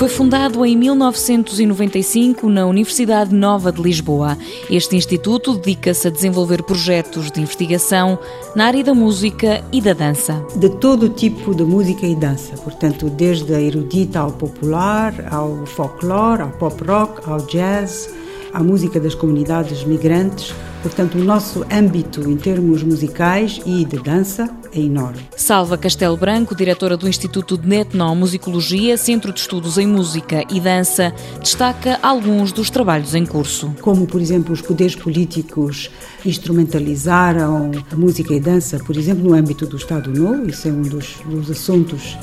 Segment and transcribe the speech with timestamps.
[0.00, 4.34] Foi fundado em 1995 na Universidade Nova de Lisboa.
[4.70, 8.18] Este instituto dedica-se a desenvolver projetos de investigação
[8.56, 10.42] na área da música e da dança.
[10.56, 16.44] De todo tipo de música e dança, portanto, desde a erudita ao popular, ao folclore,
[16.44, 18.08] ao pop rock, ao jazz,
[18.54, 20.54] à música das comunidades migrantes.
[20.82, 25.20] Portanto, o nosso âmbito em termos musicais e de dança é enorme.
[25.36, 31.12] Salva Castelo Branco, diretora do Instituto de Etnomusicologia, Centro de Estudos em Música e Dança,
[31.40, 33.74] destaca alguns dos trabalhos em curso.
[33.80, 35.90] Como, por exemplo, os poderes políticos
[36.24, 40.82] instrumentalizaram a música e dança, por exemplo, no âmbito do Estado Novo, isso é um
[40.82, 42.16] dos, dos assuntos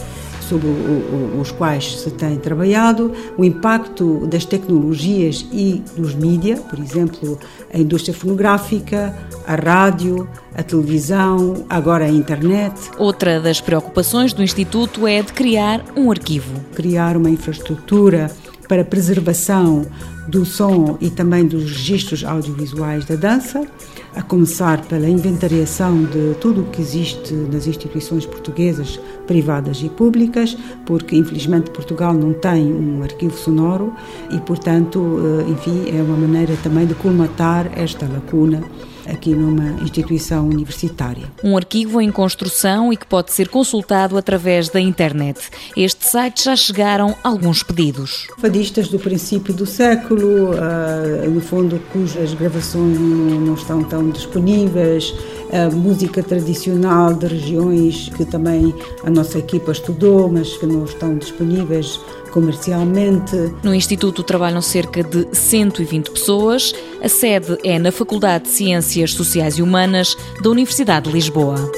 [0.47, 0.67] sobre
[1.39, 7.37] os quais se tem trabalhado, o impacto das tecnologias e dos mídias, por exemplo,
[7.73, 9.15] a indústria fonográfica,
[9.45, 12.73] a rádio, a televisão, agora a internet.
[12.97, 16.53] Outra das preocupações do Instituto é de criar um arquivo.
[16.73, 18.31] Criar uma infraestrutura
[18.67, 19.85] para preservação
[20.27, 23.65] do som e também dos registros audiovisuais da dança,
[24.15, 30.57] a começar pela inventariação de tudo o que existe nas instituições portuguesas, privadas e públicas,
[30.85, 33.93] porque infelizmente Portugal não tem um arquivo sonoro
[34.31, 38.63] e, portanto, eh, enfim, é uma maneira também de colmatar esta lacuna
[39.07, 41.31] aqui numa instituição universitária.
[41.43, 45.39] Um arquivo em construção e que pode ser consultado através da internet.
[45.75, 48.27] Este site já chegaram alguns pedidos.
[48.39, 55.13] Fadistas do princípio do século, uh, no fundo, cujas gravações não estão tão disponíveis,
[55.73, 61.99] música tradicional de regiões que também a nossa equipa estudou, mas que não estão disponíveis
[62.31, 63.35] comercialmente.
[63.63, 66.73] No Instituto trabalham cerca de 120 pessoas.
[67.01, 68.49] A sede é na Faculdade de
[68.97, 71.71] Ciências Sociais e Humanas da Universidade de Lisboa.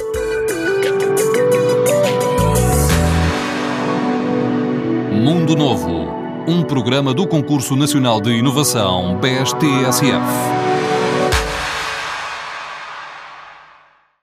[5.12, 6.08] Mundo Novo,
[6.48, 10.49] um programa do Concurso Nacional de Inovação BSTSF.